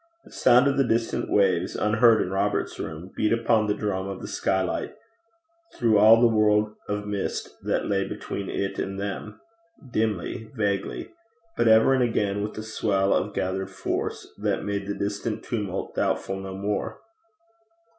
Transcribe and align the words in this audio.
The 0.25 0.31
sound 0.31 0.67
of 0.67 0.77
the 0.77 0.83
distant 0.83 1.29
waves, 1.29 1.75
unheard 1.75 2.23
in 2.23 2.31
Robert's 2.31 2.79
room, 2.79 3.11
beat 3.15 3.31
upon 3.31 3.67
the 3.67 3.75
drum 3.75 4.07
of 4.07 4.19
the 4.19 4.27
skylight, 4.27 4.95
through 5.75 5.99
all 5.99 6.19
the 6.19 6.35
world 6.35 6.73
of 6.87 7.05
mist 7.05 7.55
that 7.61 7.85
lay 7.85 8.07
between 8.07 8.49
it 8.49 8.79
and 8.79 8.99
them 8.99 9.39
dimly, 9.91 10.49
vaguely 10.55 11.11
but 11.55 11.67
ever 11.67 11.93
and 11.93 12.01
again 12.03 12.41
with 12.41 12.57
a 12.57 12.63
swell 12.63 13.13
of 13.13 13.35
gathered 13.35 13.69
force, 13.69 14.29
that 14.39 14.65
made 14.65 14.87
the 14.87 14.95
distant 14.95 15.43
tumult 15.43 15.93
doubtful 15.93 16.39
no 16.39 16.55
more. 16.57 16.99